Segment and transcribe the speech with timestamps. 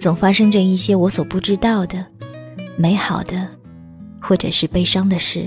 [0.00, 2.06] 总发生着一些我所不知道的
[2.74, 3.46] 美好的，
[4.18, 5.46] 或者是悲伤的事。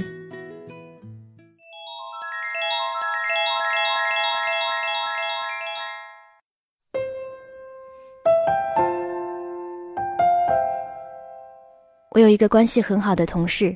[12.12, 13.76] 我有一个关系很好的同事，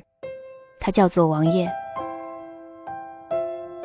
[0.78, 1.68] 他叫做王爷。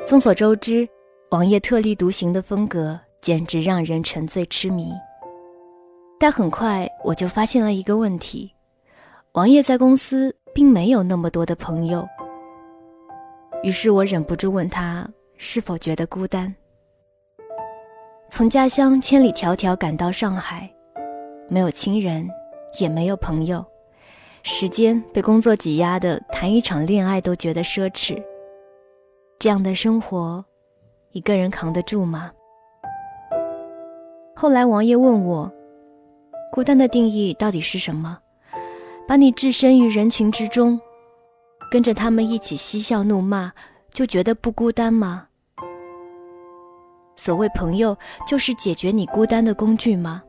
[0.06, 0.88] 众所周知，
[1.32, 4.94] 王爷特立独行的风格简直让人沉醉痴迷。
[6.24, 8.50] 但很快我就发现了一个问题：
[9.34, 12.08] 王爷在公司并没有那么多的朋友。
[13.62, 16.56] 于是我忍不住问他是否觉得孤单。
[18.30, 20.74] 从家乡千里迢迢赶到上海，
[21.50, 22.26] 没有亲人，
[22.80, 23.62] 也没有朋友，
[24.44, 28.18] 时间被工作挤压的，谈一场恋爱都觉得奢侈。
[29.40, 30.46] 这样的生活，
[31.12, 32.32] 一个人扛得住吗？
[34.34, 35.52] 后来王爷问我。
[36.54, 38.16] 孤单的定义到底是什么？
[39.08, 40.80] 把你置身于人群之中，
[41.72, 43.52] 跟着他们一起嬉笑怒骂，
[43.92, 45.26] 就觉得不孤单吗？
[47.16, 47.98] 所谓朋友，
[48.28, 50.22] 就是解决你孤单的工具吗？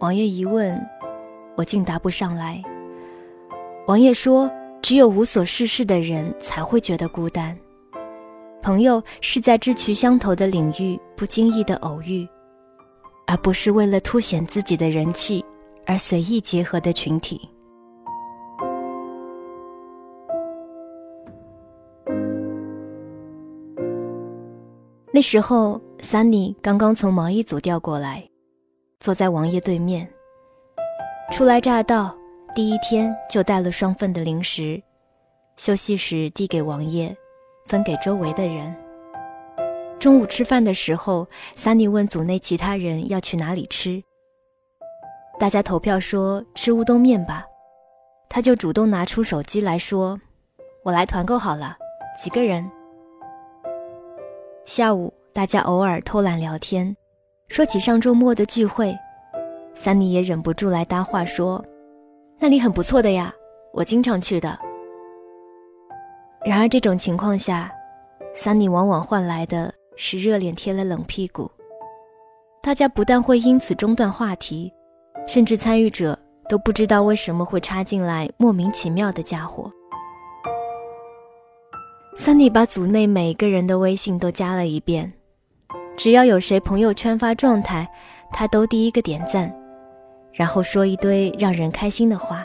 [0.00, 0.76] 王爷一问，
[1.56, 2.60] 我竟答不上来。
[3.86, 4.50] 王爷说，
[4.82, 7.56] 只有无所事事的人才会觉得孤单，
[8.60, 12.28] 朋友是在志趣相投的领域不经意的偶遇。
[13.30, 15.44] 而不是为了凸显自己的人气
[15.86, 17.48] 而随意结合的群体。
[25.12, 28.28] 那时候，Sunny 刚刚从毛衣组调过来，
[28.98, 30.10] 坐在王爷对面。
[31.30, 32.12] 初来乍到，
[32.52, 34.82] 第一天就带了双份的零食，
[35.56, 37.16] 休息时递给王爷，
[37.66, 38.74] 分给周围的人。
[40.00, 41.28] 中午吃饭的时候
[41.58, 44.02] ，Sunny 问组内其他人要去哪里吃。
[45.38, 47.44] 大家投票说吃乌冬面吧，
[48.26, 50.18] 他就主动拿出手机来说
[50.82, 51.76] ：“我来团购好了，
[52.18, 52.68] 几个人？”
[54.64, 56.96] 下午大家偶尔偷懒聊天，
[57.48, 58.96] 说起上周末的聚会
[59.76, 61.62] ，Sunny 也忍不住来搭话说
[62.40, 63.30] ：“那里很不错的呀，
[63.74, 64.58] 我经常去的。”
[66.42, 67.70] 然而这种情况下
[68.34, 69.70] ，Sunny 往往换来的。
[70.02, 71.50] 是热脸贴了冷屁股，
[72.62, 74.72] 大家不但会因此中断话题，
[75.28, 76.18] 甚至参与者
[76.48, 79.70] 都不知道为什么会插进来莫名其妙的家伙。
[82.16, 85.12] Sunny 把组内每个人的微信都加了一遍，
[85.98, 87.86] 只要有谁朋友圈发状态，
[88.32, 89.54] 他都第一个点赞，
[90.32, 92.42] 然后说一堆让人开心的话。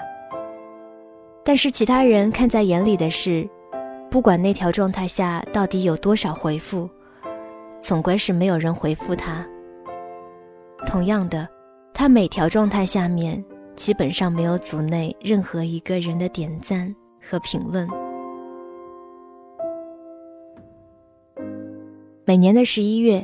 [1.42, 3.50] 但是其他人看在眼里的是，
[4.12, 6.90] 不管那条状态下到底有多少回复。
[7.86, 9.46] 总归是没有人回复他。
[10.88, 11.48] 同样的，
[11.94, 13.44] 他每条状态下面
[13.76, 17.88] 基本上没有组内任何一个人的点赞和评论。
[22.26, 23.24] 每年的十一月，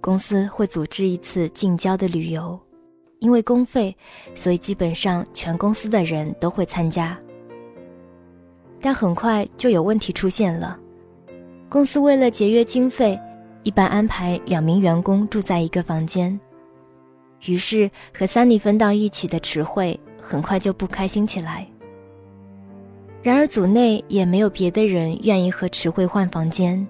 [0.00, 2.58] 公司会组织一次近郊的旅游，
[3.20, 3.96] 因为公费，
[4.34, 7.16] 所以基本上全公司的人都会参加。
[8.80, 10.76] 但很快就有问题出现了，
[11.68, 13.16] 公司为了节约经费。
[13.64, 16.38] 一般安排两名员工住在一个房间，
[17.46, 21.66] 于是和 Sunny 分到一起的池慧很快就不开心起来。
[23.22, 26.84] 然而组内也没有别的人愿意和池慧换房间，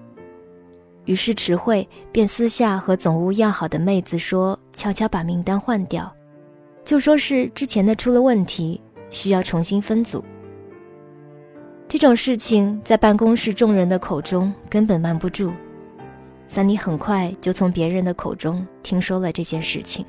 [1.05, 6.11] 于是池慧便私下和总务要好的妹子说，悄悄把名单换掉，
[6.83, 8.81] 就说是之前的出了问题，
[9.11, 10.23] 需要重新分组。
[11.87, 15.53] 这种事情在办公室众人的口中根本瞒不住。
[16.47, 20.05] 三妮很快就从别人的口中听说了这件事情。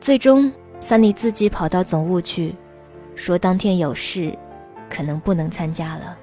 [0.00, 0.50] 最终，
[0.80, 2.54] 三妮自己跑到总务去，
[3.14, 4.36] 说当天有事，
[4.88, 6.18] 可能不能参加了。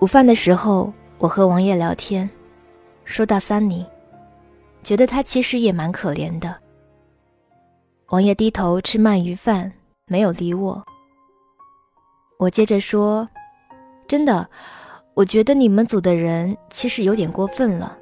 [0.00, 2.28] 午饭的时候，我和王爷聊天，
[3.04, 3.84] 说到三妮，
[4.82, 6.54] 觉得他其实也蛮可怜的。
[8.10, 9.72] 王爷低头吃鳗鱼饭，
[10.06, 10.84] 没有理我。
[12.38, 13.28] 我接着说
[14.06, 14.48] ：“真的，
[15.14, 17.98] 我觉得你们组的人其实有点过分了。”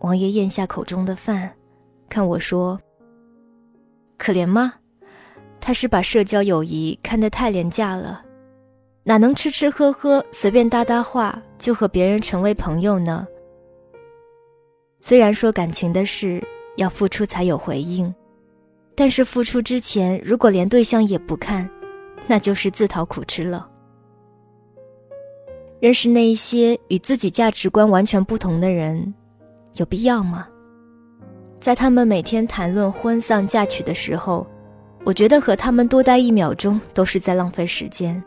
[0.00, 1.50] 王爷咽下口中的饭，
[2.10, 2.78] 看我说
[4.18, 4.74] ：“可怜吗？
[5.58, 8.22] 他是把社交友谊看得太廉价了。”
[9.04, 13.26] 哪能吃吃喝喝随便搭搭话就和别人成为朋友呢？
[15.00, 16.40] 虽然说感情的事
[16.76, 18.14] 要付出才有回应，
[18.94, 21.68] 但是付出之前如果连对象也不看，
[22.26, 23.68] 那就是自讨苦吃了。
[25.80, 29.12] 认识那一些与自己价值观完全不同的人，
[29.74, 30.46] 有必要吗？
[31.60, 34.46] 在他们每天谈论婚丧嫁娶的时候，
[35.04, 38.22] 我觉得和他们多待一秒钟都是在浪费时间。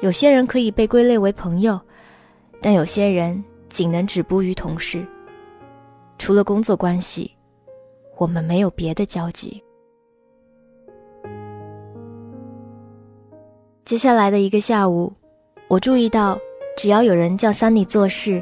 [0.00, 1.80] 有些人可以被归类为朋友，
[2.60, 5.06] 但有些人仅能止步于同事。
[6.18, 7.36] 除了工作关系，
[8.16, 9.62] 我们没有别的交集。
[13.90, 15.12] 接下来的一个下午，
[15.66, 16.38] 我注意到，
[16.76, 18.40] 只要有人叫 Sunny 做事，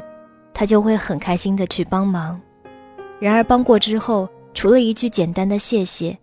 [0.53, 2.39] 他就会很开心的去帮忙。
[3.19, 6.15] 然而帮过之后，除了一句简单的谢谢，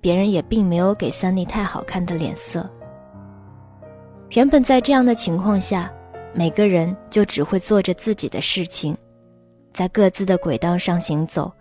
[0.00, 2.70] 别人也并没有给 Sunny 太好看的脸色。
[4.36, 5.92] 原本在这样的情况下，
[6.32, 8.96] 每个人就只会做着自己的事情，
[9.72, 11.52] 在各自的轨道上行走，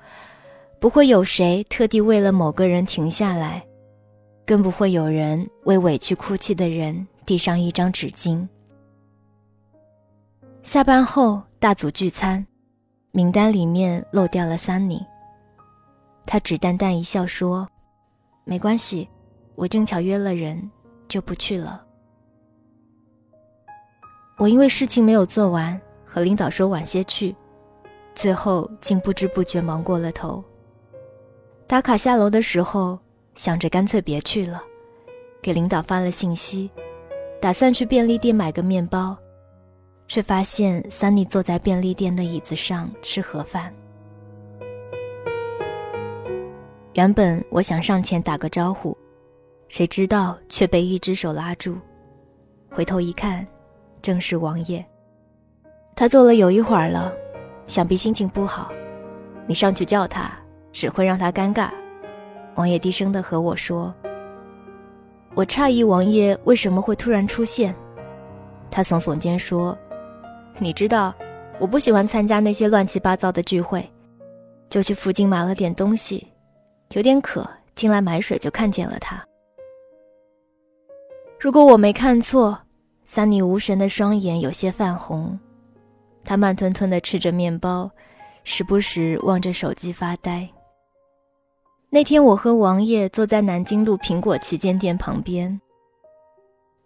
[0.79, 3.65] 不会有谁特地为了某个人停下来，
[4.50, 8.48] 更不会有人为委屈哭泣的人递上一张纸巾。
[10.63, 12.44] 下班后大组聚餐，
[13.12, 15.06] 名单里面漏掉了三妮。
[16.25, 17.69] 他只淡淡一笑说
[18.44, 19.07] ：“没关系，
[19.54, 20.68] 我正巧约了人，
[21.07, 21.86] 就不去了。”
[24.40, 27.36] 我因为事情没有做完，和领导说晚些去，
[28.16, 30.44] 最后竟不知不觉忙过了头。
[31.68, 32.98] 打卡下楼的时候，
[33.39, 34.62] 想着干脆别去了，
[35.41, 36.69] 给领导发了信息，
[37.41, 39.18] 打算去便利店买个面包，
[40.09, 43.74] 却发现三妮坐在便利店的椅子上吃盒饭。
[46.95, 48.95] 原本我想上前打个招呼，
[49.69, 51.77] 谁知道却被一只手拉住，
[52.69, 53.47] 回头一看。
[54.01, 54.85] 正是王爷，
[55.95, 57.13] 他坐了有一会儿了，
[57.65, 58.69] 想必心情不好。
[59.47, 60.30] 你上去叫他，
[60.74, 61.69] 只会让他尴尬。
[62.59, 63.94] 王爷低声的和我说
[65.33, 67.73] ：“我诧异王爷为什么会突然出现。”
[68.69, 69.77] 他耸耸肩说
[70.59, 71.15] ：“你知道，
[71.57, 73.89] 我不喜欢参加那些乱七八糟的聚会，
[74.67, 76.27] 就去附近买了点东西，
[76.91, 79.25] 有点渴，进来买水就看见了他。
[81.39, 82.59] 如果我没看错。”
[83.06, 85.39] 三妮无神的双眼有些泛红，
[86.25, 87.89] 她慢吞吞地吃着面包，
[88.44, 90.47] 时不时望着手机发呆。
[91.91, 95.59] 那天，我和王爷坐在南京路苹果旗舰店旁边。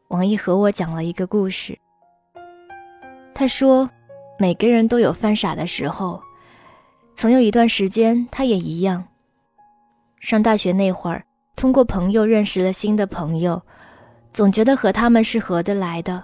[0.07, 1.77] 王爷和我讲了一个故事。
[3.35, 3.89] 他说，
[4.39, 6.21] 每个人都有犯傻的时候，
[7.17, 9.03] 曾有一段时间，他也一样。
[10.21, 11.21] 上大学那会儿，
[11.57, 13.61] 通过朋友认识了新的朋友。
[14.31, 16.23] 总觉得和他们是合得来的，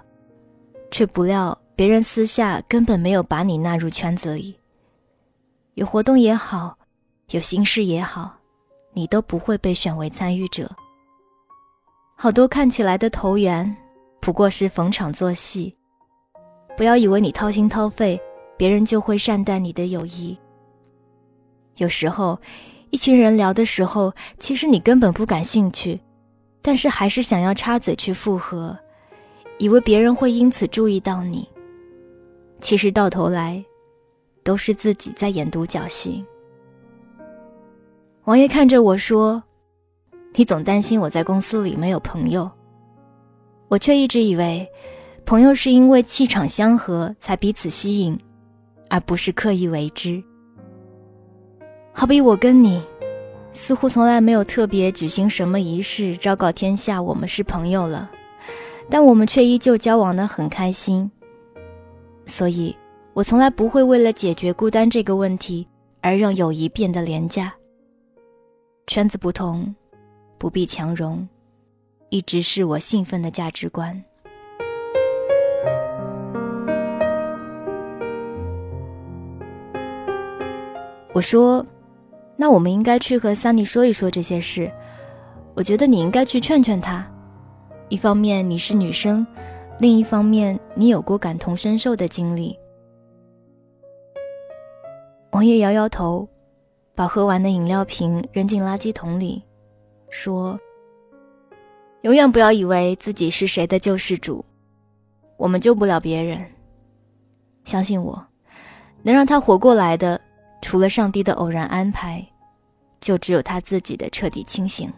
[0.90, 4.58] 却不料别人私下根本没有把你纳入圈子里。
[5.74, 6.76] 有活动也好，
[7.28, 8.39] 有心事也好，
[9.00, 10.70] 你都不会被选为参与者。
[12.16, 13.74] 好多看起来的投缘，
[14.20, 15.74] 不过是逢场作戏。
[16.76, 18.20] 不要以为你掏心掏肺，
[18.58, 20.38] 别人就会善待你的友谊。
[21.76, 22.38] 有时候，
[22.90, 25.98] 一群人聊的时候，其实你根本不感兴趣。
[26.60, 28.78] 但是还是想要插嘴去附和，
[29.56, 31.48] 以为别人会因此注意到你。
[32.60, 33.64] 其实到头来，
[34.44, 36.22] 都是自己在演独角戏。
[38.30, 39.42] 王爷看着我说
[40.36, 42.48] ：“你总担心我在公司里没有朋友，
[43.66, 44.64] 我却一直以为，
[45.26, 48.16] 朋友是因为气场相合才彼此吸引，
[48.88, 50.22] 而不是刻意为之。
[51.92, 52.80] 好比我跟你。”
[53.50, 58.08] 似乎从来没有特别举行什么仪式，昭告天下我们是朋友了，
[58.88, 61.10] 但我们却依旧交往的很开心。
[62.26, 62.76] 所以，
[63.12, 65.66] 我从来不会为了解决孤单这个问题
[66.00, 67.52] 而让友谊变得廉价。
[68.90, 69.72] 圈子不同，
[70.36, 71.24] 不必强融，
[72.08, 74.02] 一直是我信奉的价值观。
[81.14, 81.64] 我说
[82.34, 84.68] ：“那我们应该去和桑尼说一说这些事。
[85.54, 87.08] 我觉得你应该去劝劝他。
[87.90, 89.24] 一方面你是女生，
[89.78, 92.58] 另一方面你有过感同身受的经历。”
[95.30, 96.28] 王爷摇摇头，
[97.00, 99.42] 把喝完的饮料瓶扔进垃圾桶里，
[100.10, 100.60] 说
[102.04, 104.44] ：“永远不要以为自己是谁的救世主，
[105.38, 106.44] 我们救不了别人。
[107.64, 108.22] 相信我，
[109.02, 110.20] 能让他活过来的，
[110.60, 112.22] 除了上帝的偶然安排，
[113.00, 114.92] 就只有他自己的彻底清醒。”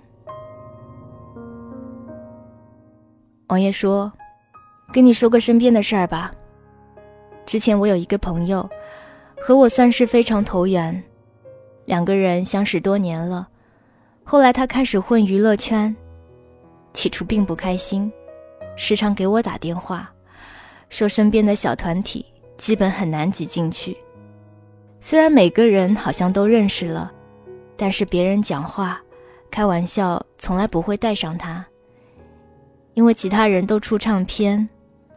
[3.46, 4.12] 王爷说
[4.92, 6.34] ：“跟你说个身边的事儿吧。
[7.46, 8.68] 之前我有一个朋友。”
[9.44, 11.02] 和我算是非常投缘，
[11.84, 13.48] 两个人相识多年了。
[14.24, 15.94] 后来他开始混娱乐圈，
[16.92, 18.10] 起初并不开心，
[18.76, 20.10] 时常给我打电话，
[20.88, 22.24] 说身边的小团体
[22.56, 23.96] 基本很难挤进去。
[25.00, 27.12] 虽然每个人好像都认识了，
[27.76, 29.02] 但是别人讲话、
[29.50, 31.66] 开玩笑从来不会带上他，
[32.94, 34.68] 因为其他人都出唱片、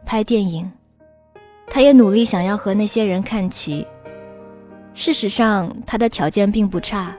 [0.04, 0.68] 拍电影，
[1.68, 3.86] 他也努力想要和那些人看齐。
[4.96, 7.14] 事实上，他的条件并不差，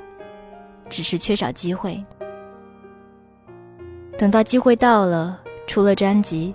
[0.89, 2.03] 只是缺少机会。
[4.17, 6.51] 等到机会到了，出了专辑，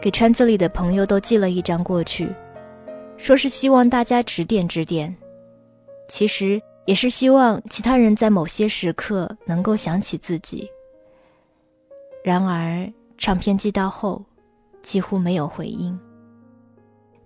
[0.00, 2.32] 给圈子里的朋友都寄了一张过去，
[3.16, 5.14] 说是希望大家指点指点。
[6.08, 10.70] 其实也是希望其他人在某些时刻能够想起自己。
[12.22, 12.88] 然而，
[13.18, 14.24] 唱片寄到后，
[14.80, 15.98] 几乎没有回应。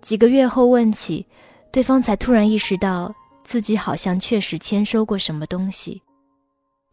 [0.01, 1.23] 几个月后问起，
[1.71, 3.13] 对方才突然意识到。
[3.47, 6.03] 自己好像确实签收过什么东西，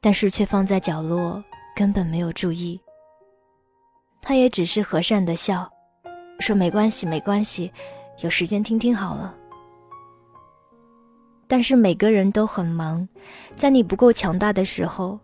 [0.01, 1.43] 但是却放在角落，
[1.75, 2.81] 根本没有注意。
[4.23, 5.69] 他也只是和善的笑，
[6.39, 7.73] 说没关系，没关系，
[8.21, 9.35] 有时间听听好了。
[11.49, 13.07] 但是每个人都很忙，
[13.57, 15.19] 在你不够强大的时候，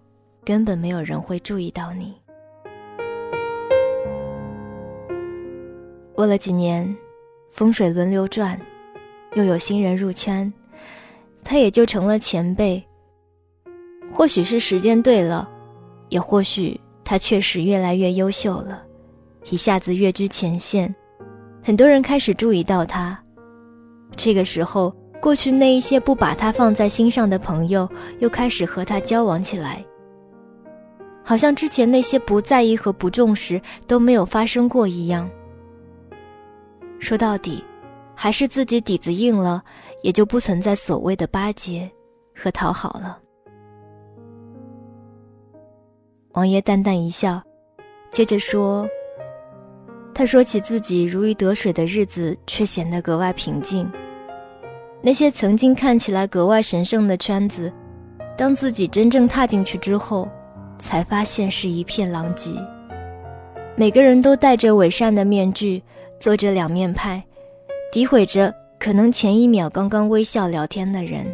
[0.44, 2.20] 根本没有人会注意到你。
[6.12, 6.92] 过了几年，
[7.52, 8.60] 风水轮流转，
[9.36, 10.52] 又有新人入圈。
[11.42, 12.82] 他也就成了前辈。
[14.12, 15.48] 或许是时间对了，
[16.08, 18.82] 也或许他确实越来越优秀了，
[19.50, 20.92] 一下子跃居前线，
[21.62, 23.18] 很多人开始注意到他。
[24.16, 29.84] 这个时候，过去那一些不把他放在心上的朋友，又开始和他交往起来，
[31.22, 35.30] 好像之前那些不在意和不重视都没有发生过一样。
[36.98, 37.64] 说到底，
[38.14, 39.62] 还是自己底子硬了。
[40.02, 41.90] 也就不存在所谓的巴结
[42.34, 43.18] 和讨好了。
[46.32, 47.42] 王爷淡淡一笑，
[48.10, 48.88] 接着说
[50.14, 53.90] ：“他说起自己如鱼得水的日子，却显得格外平静。
[55.02, 57.72] 那些曾经看起来格外神圣的圈子，
[58.36, 60.28] 当自己真正踏进去之后，
[60.78, 62.50] 才发现是一片狼藉。
[63.74, 65.82] 每个人都戴着伪善的面具，
[66.18, 67.22] 做着两面派，
[67.92, 71.26] 诋毁着。”可能前一秒刚刚微笑聊天的人，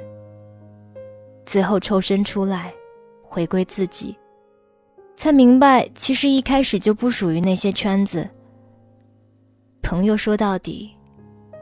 [1.47, 2.75] 最后抽身出来，
[3.23, 4.17] 回归自己，
[5.15, 8.29] 才明白其实一开始就不属于那些圈子。
[9.81, 10.91] 朋友说到底，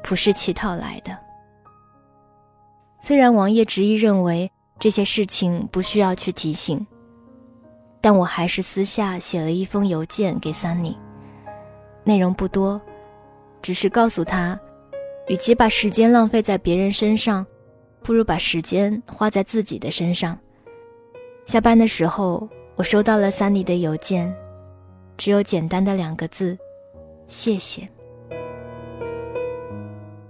[0.02, 1.14] 不是乞讨来的。
[3.02, 6.84] 虽然王爷执意认为这些事情不需要去提醒，
[8.00, 10.96] 但我还是私下写了一封邮件给 Sunny，，
[12.04, 12.80] 内容不多，
[13.60, 14.58] 只是告诉他。
[15.26, 17.46] 与其把时间浪费在别人身上，
[18.02, 20.38] 不如把时间花在自己的身上。
[21.46, 24.34] 下班的时候，我收到了 Sunny 的邮件，
[25.16, 26.58] 只有简单的两个字：
[27.26, 27.88] 谢谢。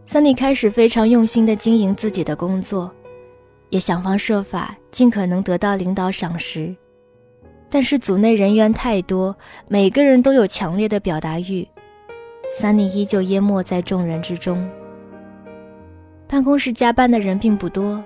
[0.08, 2.88] Sunny 开始非常用心的经营自己的工作，
[3.70, 6.72] 也想方设法尽可能得到领导赏识，
[7.68, 9.36] 但是组内人员太多，
[9.66, 11.66] 每个人都有强烈的表达欲
[12.60, 14.64] ，Sunny 依旧淹没在众人之中。
[16.34, 18.02] 办公室加班的人并不多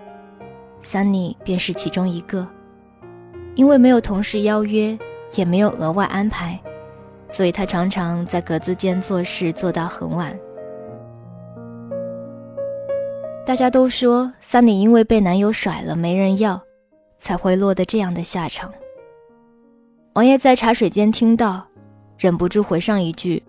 [0.85, 2.47] ，Sunny 便是其中一个。
[3.55, 4.99] 因为没有同事邀约，
[5.35, 6.61] 也没有额外安排，
[7.31, 10.39] 所以他常常在格子间做事做到很晚。
[13.47, 16.61] 大家都说 Sunny 因为被男友甩了没人要，
[17.17, 18.71] 才会落得这样的下场。
[20.13, 21.67] 王爷在茶水间听到，
[22.19, 23.43] 忍不住回上一句。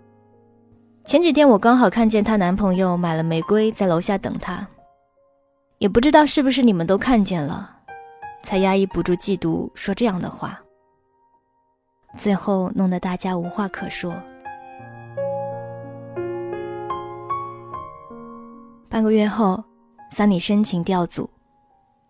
[1.10, 4.68] 前几天我刚好看见她男朋友买了玫瑰在楼下等她，
[5.80, 7.78] 也不知道是不是你们都看见了，
[8.44, 10.62] 才压抑不住嫉妒说这样的话，
[12.16, 14.13] 最后弄得大家无话可说。
[18.88, 19.63] 半个月后，
[20.12, 21.28] 桑尼申请调组，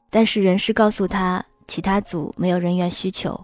[0.10, 3.40] 但是人事告诉他其他组没有人员需求。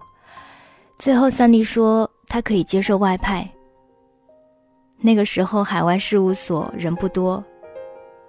[0.99, 3.49] 最后，三妮说他可以接受外派。
[4.99, 7.43] 那个时候，海外事务所人不多，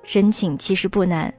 [0.02, 1.32] 申请其实不难，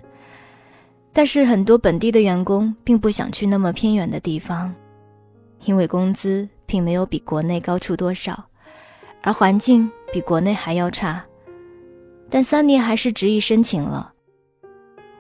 [1.13, 4.73] 但是很多本地的员工并不想去那么偏远的地方，
[5.65, 8.43] 因为工资并没有比国内高出多少，
[9.21, 11.23] 而环境比国内还要差。
[12.29, 14.11] 但三妮还是执意申请了。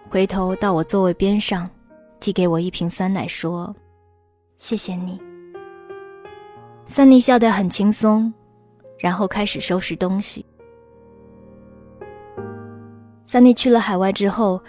[0.09, 1.69] 回头到我座位边上，
[2.19, 3.75] 递给我一瓶酸奶，说
[4.59, 5.19] ：“谢谢你。”
[6.87, 8.33] 三妮笑得很轻松，
[8.97, 10.45] 然后开始收拾东西。
[13.25, 14.61] 三妮去了海外之后，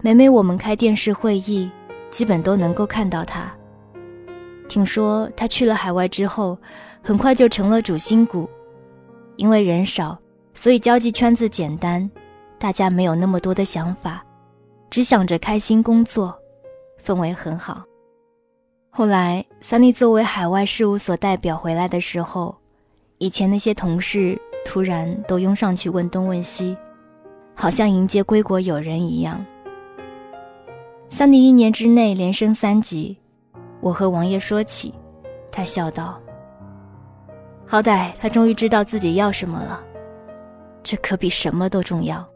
[0.00, 1.70] 每每我们开电视会议，
[2.10, 3.52] 基本都能够看到她。
[4.68, 6.56] 听说她去了海外之后，
[7.02, 8.48] 很快就成了主心骨，
[9.36, 10.18] 因为人少，
[10.54, 12.08] 所以交际圈子简单，
[12.58, 14.24] 大家没有那么多的想法。
[14.90, 16.32] 只想着开心工作，
[17.04, 17.82] 氛围很好。
[18.90, 22.56] 后来，三妮作为海外事务所代表回来的时候，
[23.18, 26.76] 以前那些同事突然都拥上去问东问西，
[27.54, 29.44] 好像迎接归国友人一样。
[31.08, 33.16] 三妮一年之内连升三级，
[33.80, 34.92] 我和王爷说起，
[35.52, 36.20] 他笑道
[37.64, 39.80] ：“好歹他终于知道自己要什么了，
[40.82, 42.26] 这可比什么都重要。”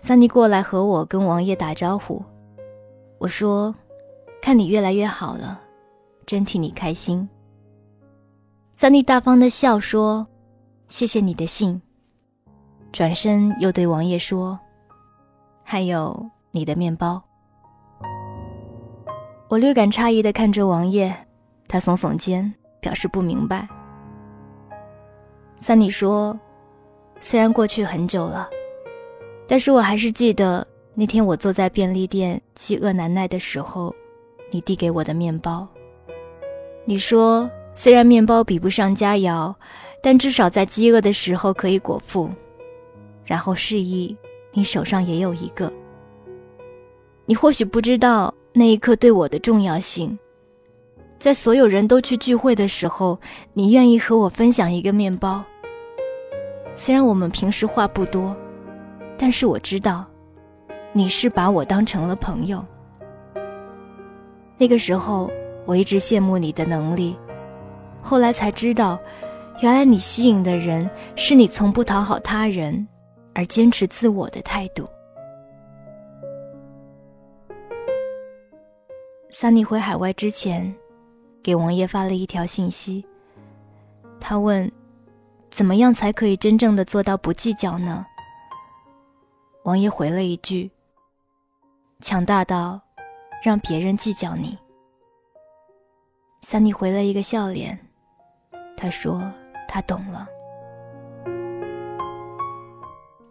[0.00, 2.20] 三妮过来和我跟王爷打招呼，
[3.18, 3.72] 我说
[4.42, 5.60] ：“看你越来越好了，
[6.28, 7.26] 真替你开心。”
[8.76, 10.26] 三妮大方的笑说
[10.88, 11.80] ：“谢谢你的信。”
[12.92, 14.60] 转身又对王爷说
[15.64, 17.22] ：“还有你的面包。”
[19.48, 21.10] 我略感诧异的看着王爷，
[21.66, 23.66] 他耸耸肩，表示不明白。
[25.58, 26.38] 三妮说
[27.20, 28.48] ：“虽然过去很久了。”
[29.48, 33.94] 但是我还是记得那天我坐在便利店饥饿难耐的时候，
[34.50, 35.66] 你递给我的面包。
[36.88, 39.54] 你说虽然面包比不上佳肴，
[40.02, 42.30] 但至少在饥饿的时候可以果腹。
[43.26, 44.16] 然后示意
[44.52, 45.70] 你手上也有一个。
[47.26, 50.18] 你或许不知道那一刻对我的重要性，
[51.18, 53.20] 在所有人都去聚会的时候，
[53.52, 55.44] 你愿意和我分享一个面包。
[56.74, 58.34] 虽然我们平时话不多。
[59.18, 60.06] 但是我知道，
[60.94, 62.64] 你是把我当成了朋友。
[64.56, 65.30] 那个时候，
[65.68, 67.14] 我一直羡慕你的能力，
[68.00, 68.98] 后来才知道，
[69.60, 72.88] 原来你吸引的人是你从不讨好他人，
[73.34, 74.88] 而坚持自我的态度。
[79.28, 80.74] 桑尼回海外之前，
[81.42, 83.04] 给王爷发了一条信息，
[84.18, 84.72] 他问
[85.52, 88.06] ：“怎么样才可以真正的做到不计较呢？”
[89.64, 90.70] 王爷回了一句
[92.00, 92.80] ：“强大到
[93.44, 94.56] 让别人计较你。”
[96.50, 97.78] 三妮回了一个笑脸，
[98.74, 99.22] 他说
[99.68, 100.26] ：“他懂了。”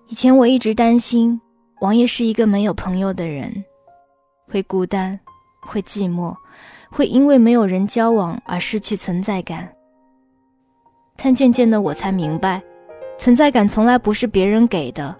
[0.05, 1.41] 以前我一直担心
[1.79, 3.65] 王爷是一个没有朋友的人，
[4.47, 5.19] 会孤单，
[5.61, 6.35] 会寂寞，
[6.91, 9.67] 会因为没有人交往而失去存在感。
[11.15, 12.61] 但渐渐的，我才明白，
[13.17, 15.17] 存在感从来不是别人给的。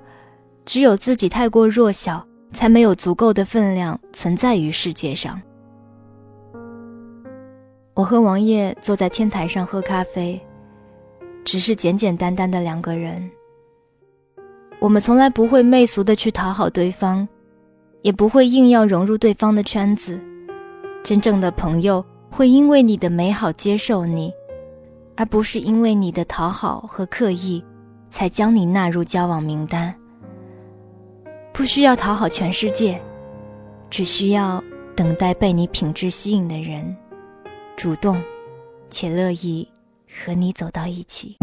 [0.65, 5.41] 只有自己太过弱小，才没有足够的分量存在于世界上。
[7.97, 10.39] 我和王爷坐在天台上喝咖啡，
[11.43, 13.27] 只是简简单单的两个人。
[14.79, 17.27] 我们从来不会媚俗的去讨好对方，
[18.03, 20.21] 也不会硬要融入对方的圈子。
[21.03, 24.31] 真正的朋友会因为你的美好接受你，
[25.15, 27.65] 而不是因为你的讨好和刻意，
[28.11, 29.91] 才将你纳入交往名单。
[31.51, 33.01] 不需要讨好全世界，
[33.89, 34.63] 只需要
[34.95, 36.95] 等待被你品质吸引的人，
[37.76, 38.22] 主动
[38.90, 39.68] 且乐意
[40.06, 41.36] 和你走到一起。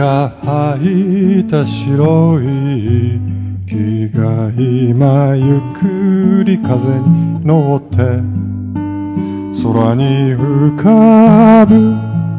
[0.00, 3.33] が吐いた白い
[3.75, 7.97] 木が今ゆっくり風に乗って
[9.61, 11.93] 空に浮かぶ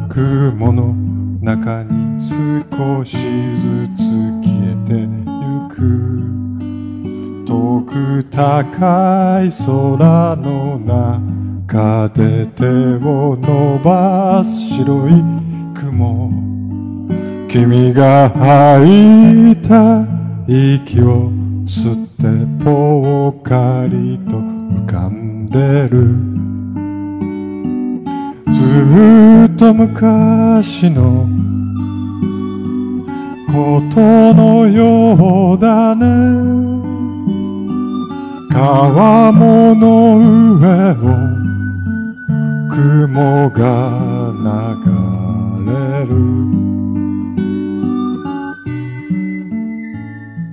[0.09, 0.95] 雲の
[1.41, 3.19] 中に少しず
[3.97, 3.99] つ
[4.41, 5.07] 消えてゆ
[5.69, 5.75] く。
[7.45, 15.11] 遠く高い空の中で手を伸ばす白い
[15.75, 16.31] 雲。
[17.47, 20.16] 君が吐いた
[20.49, 21.29] 息を
[21.65, 26.15] 吸ってぽっかりと浮かんでる。
[28.53, 31.27] ずっと昔の
[33.47, 36.05] ことのようだね。
[38.49, 40.17] 川面の
[40.59, 40.95] 上を
[42.71, 44.31] 雲が
[44.85, 46.56] 流れる。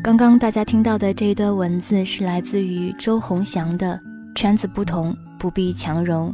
[0.04, 3.98] 刚刚大家听到的这一段文字是来自于周鸿祥的
[4.38, 6.30] 《圈子不同，不必强融》。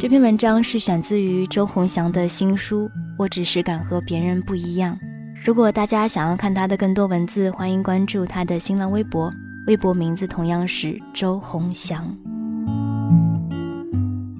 [0.00, 4.96] 这篇文章是选自于周鸿祥的新书《我只是敢和别人不一样》。
[5.44, 9.32] 如果大家想要看他的更多文字，欢迎关注他的新浪微博，
[9.68, 12.04] 微博名字同样是周鸿祥。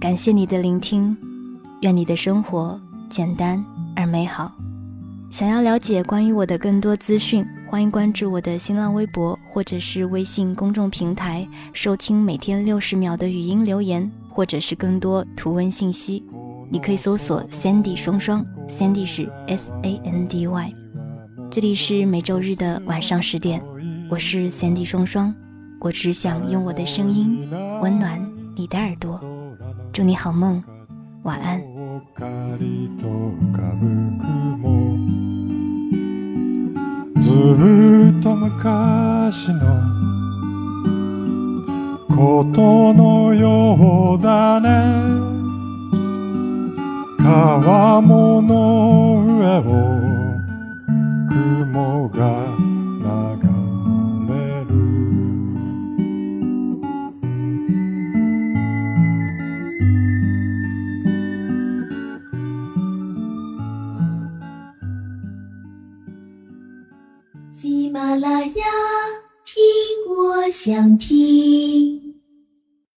[0.01, 1.17] 感谢你的聆听，
[1.83, 2.77] 愿你的生活
[3.09, 4.51] 简单而美好。
[5.31, 7.47] 想要了解关于我的更多资讯。
[7.75, 16.25] 欢迎关注我的新浪微博或者是微信公众平台，收听每天六十秒的语音留言，或者是更多图文信息。
[16.71, 20.73] 你可以搜索 Sandy 双双，Sandy 是 S A N D Y。
[21.51, 23.61] 这里是每周日的晚上十点，
[24.09, 25.35] 我是 Sandy 双双，
[25.81, 29.21] 我只想用我的声音温暖你的耳朵。
[29.93, 30.63] 祝你好梦，
[31.25, 31.61] 晚安。
[37.57, 39.81] ずっと昔の
[42.09, 44.69] ことのようだね。
[47.19, 50.04] 川面の上を